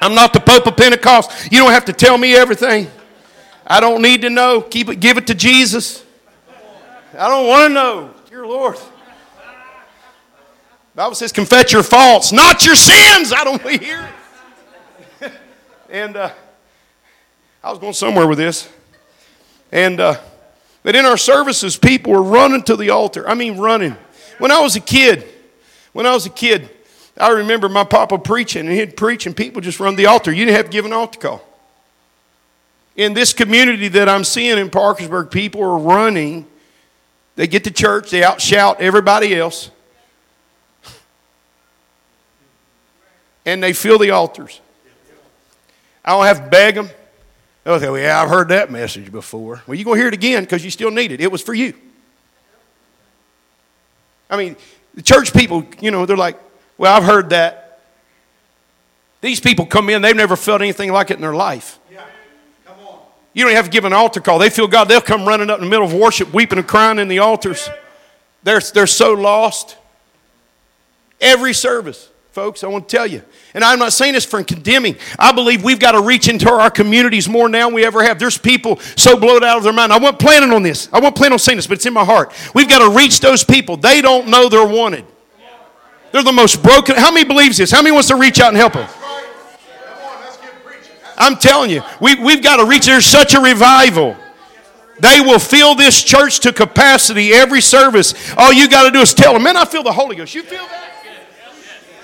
[0.01, 1.51] I'm not the Pope of Pentecost.
[1.51, 2.87] You don't have to tell me everything.
[3.65, 4.59] I don't need to know.
[4.61, 6.03] Keep it, give it to Jesus.
[7.17, 8.13] I don't want to know.
[8.29, 8.77] Dear Lord.
[10.93, 13.33] The Bible says, confess your faults, not your sins.
[13.33, 14.09] I don't hear
[15.21, 15.33] it.
[15.89, 16.31] and uh,
[17.63, 18.69] I was going somewhere with this.
[19.71, 20.19] And uh,
[20.83, 23.27] but in our services, people were running to the altar.
[23.27, 23.95] I mean, running.
[24.37, 25.25] When I was a kid,
[25.93, 26.69] when I was a kid,
[27.17, 30.31] I remember my papa preaching, and he'd preach, and people just run the altar.
[30.31, 31.41] You didn't have to give an altar call.
[32.95, 36.45] In this community that I'm seeing in Parkersburg, people are running.
[37.35, 39.71] They get to church, they outshout everybody else,
[43.45, 44.61] and they fill the altars.
[46.03, 46.89] I don't have to beg them.
[47.63, 49.61] They'll well, yeah, I've heard that message before.
[49.65, 51.21] Well, you're going to hear it again because you still need it.
[51.21, 51.73] It was for you.
[54.29, 54.57] I mean,
[54.93, 56.37] the church people, you know, they're like,
[56.77, 57.79] well, I've heard that.
[59.21, 61.79] These people come in, they've never felt anything like it in their life.
[61.89, 62.03] Yeah.
[62.65, 62.99] Come on.
[63.31, 64.39] You don't have to give an altar call.
[64.39, 64.89] They feel God.
[64.89, 67.69] They'll come running up in the middle of worship, weeping and crying in the altars.
[68.43, 69.77] They're, they're so lost.
[71.21, 72.63] Every service folks.
[72.63, 73.21] I want to tell you.
[73.53, 74.97] And I'm not saying this for condemning.
[75.19, 78.17] I believe we've got to reach into our communities more now than we ever have.
[78.17, 79.93] There's people so blown out of their mind.
[79.93, 80.89] I wasn't planning on this.
[80.91, 82.33] I wasn't planning on saying this, but it's in my heart.
[82.55, 83.77] We've got to reach those people.
[83.77, 85.05] They don't know they're wanted.
[86.11, 86.95] They're the most broken.
[86.95, 87.69] How many believes this?
[87.69, 88.89] How many wants to reach out and help them?
[91.15, 92.87] I'm telling you, we, we've got to reach.
[92.87, 94.17] There's such a revival.
[94.99, 98.33] They will fill this church to capacity every service.
[98.37, 100.33] All you got to do is tell them, man, I feel the Holy Ghost.
[100.33, 100.92] You feel that?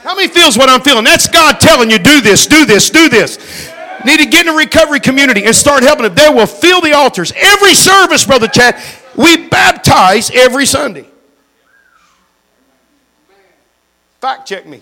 [0.03, 1.03] How many feels what I'm feeling?
[1.03, 3.37] That's God telling you, do this, do this, do this.
[4.05, 6.15] Need to get in a recovery community and start helping them.
[6.15, 7.33] They will fill the altars.
[7.35, 8.81] Every service, Brother Chad,
[9.15, 11.05] we baptize every Sunday.
[14.21, 14.81] Fact check me.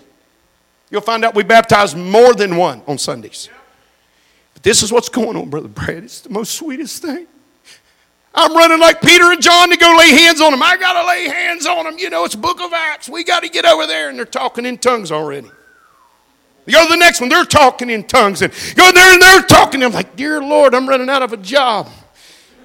[0.90, 3.48] You'll find out we baptize more than one on Sundays.
[4.54, 6.04] But this is what's going on, Brother Brad.
[6.04, 7.26] It's the most sweetest thing.
[8.34, 10.62] I'm running like Peter and John to go lay hands on them.
[10.62, 11.98] I got to lay hands on them.
[11.98, 13.08] You know, it's book of Acts.
[13.08, 14.10] We got to get over there.
[14.10, 15.50] And they're talking in tongues already.
[16.66, 18.42] You go to the next one, they're talking in tongues.
[18.42, 19.82] And go there and they're talking.
[19.82, 21.88] I'm like, Dear Lord, I'm running out of a job.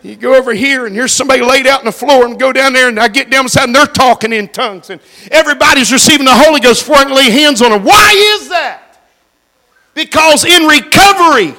[0.04, 2.74] You go over here and here's somebody laid out on the floor and go down
[2.74, 4.90] there and I get down beside and they're talking in tongues.
[4.90, 5.00] And
[5.32, 7.86] everybody's receiving the Holy Ghost before I can lay hands on them.
[7.86, 8.82] Why is that?
[9.94, 11.56] Because in recovery,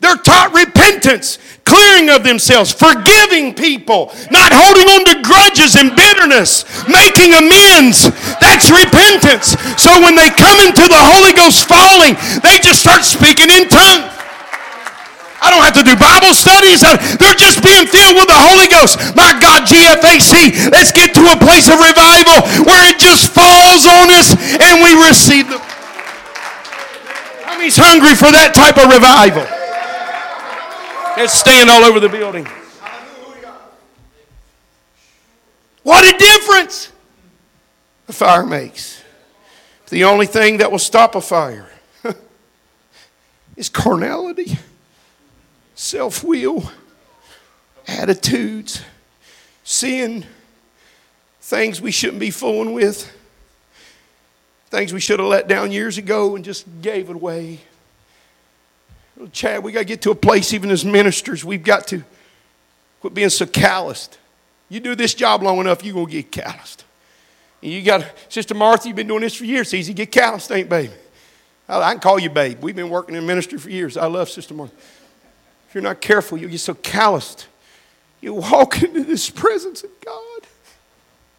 [0.00, 6.62] they're taught repentance, clearing of themselves, forgiving people, not holding on to grudges and bitterness,
[6.86, 8.06] making amends.
[8.38, 9.58] That's repentance.
[9.74, 12.14] So when they come into the Holy Ghost falling,
[12.46, 14.06] they just start speaking in tongues.
[15.38, 16.82] I don't have to do Bible studies.
[16.82, 18.98] They're just being filled with the Holy Ghost.
[19.18, 24.14] My God, GFAC, let's get to a place of revival where it just falls on
[24.14, 25.58] us and we receive the.
[27.46, 29.57] How many's hungry for that type of revival?
[31.20, 32.46] It's staying all over the building.
[35.82, 36.92] What a difference
[38.06, 39.02] a fire makes.
[39.88, 41.68] The only thing that will stop a fire
[43.56, 44.58] is carnality,
[45.74, 46.70] self will,
[47.88, 48.84] attitudes,
[49.64, 50.24] sin,
[51.40, 53.12] things we shouldn't be fooling with,
[54.70, 57.58] things we should have let down years ago and just gave it away.
[59.32, 62.04] Chad, we got to get to a place, even as ministers, we've got to
[63.00, 64.18] quit being so calloused.
[64.68, 66.84] You do this job long enough, you're going to get calloused.
[67.62, 69.68] And you got, Sister Martha, you've been doing this for years.
[69.68, 70.92] It's easy to get calloused, ain't baby?
[71.68, 72.62] I can call you babe.
[72.62, 73.96] We've been working in ministry for years.
[73.96, 74.74] I love Sister Martha.
[75.68, 77.46] If you're not careful, you'll get so calloused.
[78.20, 80.42] You walk into this presence of God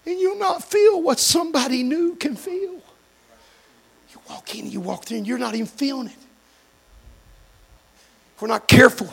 [0.05, 2.82] and you'll not feel what somebody new can feel.
[4.11, 6.13] You walk in, you walk through, and you're not even feeling it.
[8.39, 9.09] We're not careful,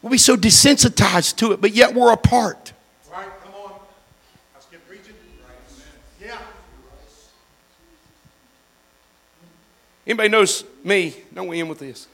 [0.00, 2.72] we'll be so desensitized to it, but yet we're apart.
[3.12, 3.72] Right, come on.
[4.54, 5.14] Let's get preaching.
[6.20, 6.38] Yeah.
[10.06, 11.14] Anybody knows me?
[11.34, 12.08] Don't we end with this?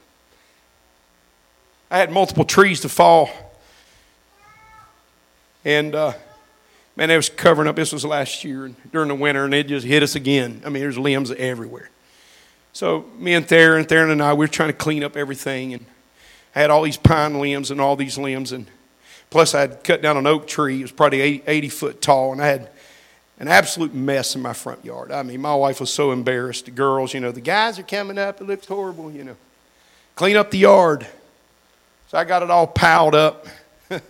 [1.89, 3.29] I had multiple trees to fall.
[5.63, 6.13] And uh,
[6.97, 7.77] man, it was covering up.
[7.77, 10.61] This was last year during the winter, and it just hit us again.
[10.65, 11.89] I mean, there's limbs everywhere.
[12.77, 15.83] So me and Theron, Theron and I, we were trying to clean up everything, and
[16.55, 18.67] I had all these pine limbs and all these limbs, and
[19.31, 20.77] plus I had cut down an oak tree.
[20.77, 22.69] It was probably 80, 80 foot tall, and I had
[23.39, 25.11] an absolute mess in my front yard.
[25.11, 26.65] I mean, my wife was so embarrassed.
[26.65, 28.41] The girls, you know, the guys are coming up.
[28.41, 29.37] It looks horrible, you know.
[30.13, 31.07] Clean up the yard.
[32.09, 33.47] So I got it all piled up.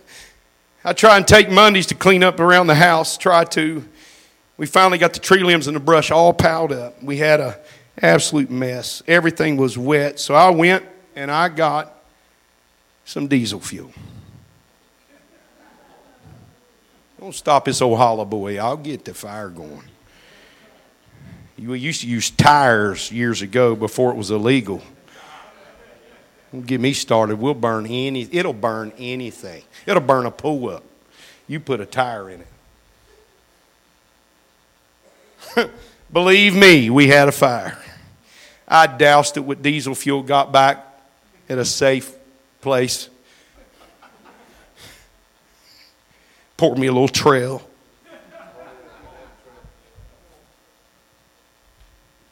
[0.84, 3.82] I try and take Mondays to clean up around the house, try to.
[4.58, 7.02] We finally got the tree limbs and the brush all piled up.
[7.02, 7.58] We had a
[8.02, 9.02] absolute mess.
[9.06, 10.18] Everything was wet.
[10.18, 10.84] So I went
[11.16, 11.94] and I got
[13.04, 13.92] some diesel fuel.
[17.20, 18.58] Don't stop this old hollow boy.
[18.58, 19.82] I'll get the fire going.
[21.58, 24.80] We used to use tires years ago before it was illegal.
[26.52, 27.38] Don't get me started.
[27.38, 28.28] We'll burn any.
[28.30, 29.64] It'll burn anything.
[29.84, 30.84] It'll burn a pool up.
[31.48, 32.44] You put a tire in
[35.56, 35.70] it.
[36.12, 37.76] Believe me, we had a fire.
[38.68, 40.22] I doused it with diesel fuel.
[40.22, 40.84] Got back
[41.48, 42.14] at a safe
[42.60, 43.08] place.
[46.58, 47.62] Poured me a little trail.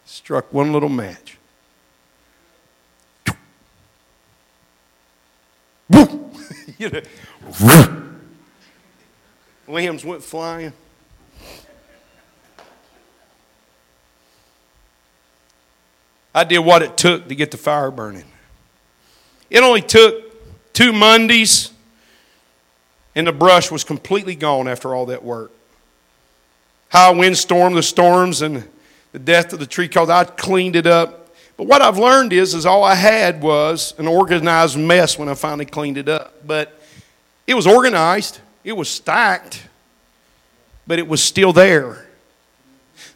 [0.05, 1.39] Struck one little match.
[6.79, 7.01] you know,
[9.69, 10.73] lambs went flying.
[16.37, 18.25] I did what it took to get the fire burning.
[19.51, 21.73] It only took two Mondays,
[23.15, 25.51] and the brush was completely gone after all that work.
[26.91, 28.69] High windstorm, the storms, and
[29.13, 31.27] the death of the tree cause I cleaned it up
[31.57, 35.35] but what I've learned is, is all I had was an organized mess when I
[35.35, 36.47] finally cleaned it up.
[36.47, 36.79] But
[37.47, 39.67] it was organized, it was stacked,
[40.87, 42.07] but it was still there.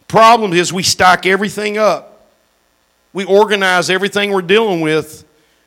[0.08, 2.09] Problem is, we stack everything up.
[3.12, 5.24] We organize everything we're dealing with,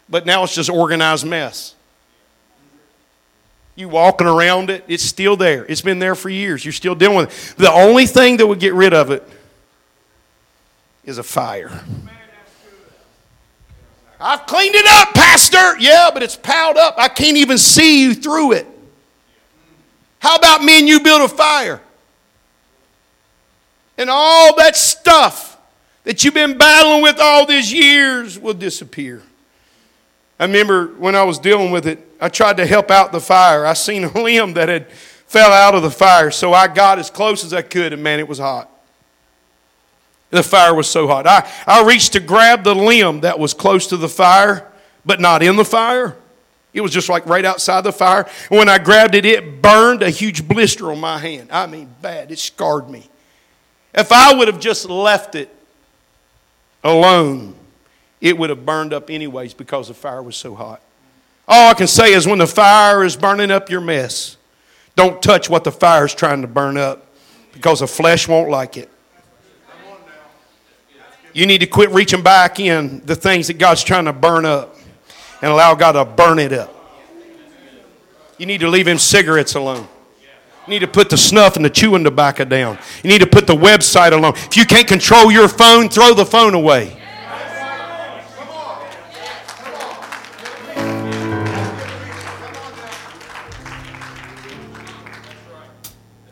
[0.09, 1.75] but now it's just organized mess.
[3.75, 5.65] You walking around it, it's still there.
[5.65, 6.63] It's been there for years.
[6.63, 7.57] You're still dealing with it.
[7.57, 9.27] The only thing that would get rid of it
[11.03, 11.83] is a fire.
[14.19, 15.77] I've cleaned it up, Pastor.
[15.79, 16.95] Yeah, but it's piled up.
[16.97, 18.67] I can't even see you through it.
[20.19, 21.81] How about me and you build a fire?
[23.97, 25.52] And all that stuff
[26.03, 29.21] that you've been battling with all these years will disappear.
[30.39, 33.65] I remember when I was dealing with it, I tried to help out the fire.
[33.65, 37.09] I seen a limb that had fell out of the fire, so I got as
[37.09, 38.69] close as I could, and man, it was hot.
[40.29, 41.27] The fire was so hot.
[41.27, 44.67] I, I reached to grab the limb that was close to the fire,
[45.05, 46.15] but not in the fire.
[46.73, 48.27] It was just like right outside the fire.
[48.49, 51.49] And when I grabbed it, it burned a huge blister on my hand.
[51.51, 52.31] I mean, bad.
[52.31, 53.07] It scarred me.
[53.93, 55.55] If I would have just left it
[56.83, 57.55] alone,
[58.21, 60.81] it would have burned up anyways because the fire was so hot.
[61.47, 64.37] All I can say is when the fire is burning up your mess,
[64.95, 67.07] don't touch what the fire is trying to burn up
[67.51, 68.89] because the flesh won't like it.
[71.33, 74.77] You need to quit reaching back in the things that God's trying to burn up
[75.41, 76.69] and allow God to burn it up.
[78.37, 79.87] You need to leave him cigarettes alone.
[80.65, 82.77] You need to put the snuff and the chewing tobacco down.
[83.03, 84.33] You need to put the website alone.
[84.35, 86.99] If you can't control your phone, throw the phone away.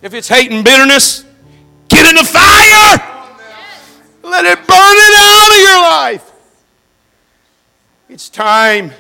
[0.02, 1.26] If it's hate and bitterness,
[1.90, 3.08] get in the fire.
[4.24, 6.32] Let it burn it out of your life.
[8.10, 8.94] It's time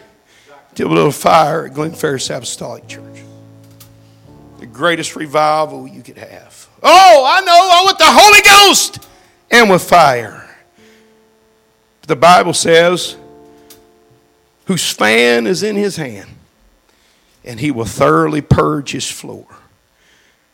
[0.75, 3.30] to build a fire at Glen Ferris Apostolic Church.
[4.61, 6.69] The greatest revival you could have.
[6.83, 9.07] Oh, I know, I want the Holy Ghost
[9.49, 10.55] and with fire.
[12.05, 13.17] The Bible says
[14.65, 16.29] whose fan is in his hand,
[17.43, 19.47] and he will thoroughly purge his floor.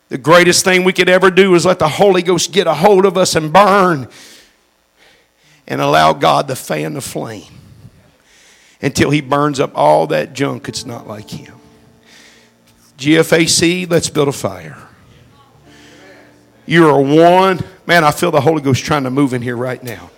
[0.08, 3.04] The greatest thing we could ever do is let the Holy Ghost get a hold
[3.04, 4.08] of us and burn
[5.66, 7.52] and allow God to fan the flame
[8.80, 11.57] until he burns up all that junk that's not like him.
[12.98, 14.76] GFAC, let's build a fire.
[16.66, 17.60] You are one.
[17.86, 20.10] Man, I feel the Holy Ghost trying to move in here right now.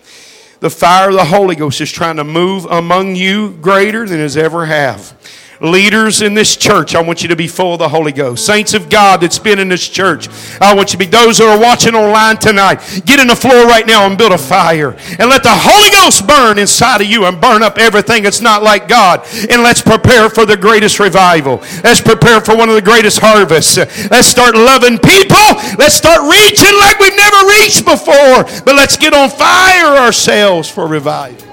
[0.61, 4.37] The fire of the Holy Ghost is trying to move among you greater than it
[4.37, 5.15] ever have.
[5.61, 8.47] Leaders in this church, I want you to be full of the Holy Ghost.
[8.47, 10.27] Saints of God that's been in this church,
[10.59, 12.77] I want you to be those that are watching online tonight.
[13.05, 14.97] Get in the floor right now and build a fire.
[15.19, 18.63] And let the Holy Ghost burn inside of you and burn up everything that's not
[18.63, 19.27] like God.
[19.51, 21.59] And let's prepare for the greatest revival.
[21.85, 23.77] Let's prepare for one of the greatest harvests.
[24.11, 25.37] Let's start loving people.
[25.77, 28.45] Let's start reaching like we've never reached before.
[28.65, 31.50] But let's get on fire ourselves for revival.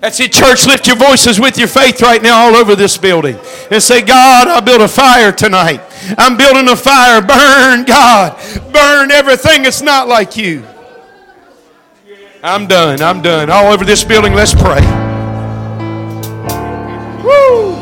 [0.00, 0.66] That's it, church.
[0.66, 3.36] Lift your voices with your faith right now all over this building
[3.70, 5.80] and say, God, I build a fire tonight.
[6.16, 7.20] I'm building a fire.
[7.20, 8.36] Burn, God.
[8.72, 10.64] Burn everything that's not like you.
[12.42, 13.02] I'm done.
[13.02, 13.50] I'm done.
[13.50, 14.80] All over this building, let's pray.
[17.24, 17.77] Woo!